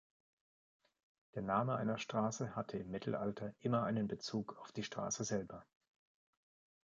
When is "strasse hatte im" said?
1.99-2.89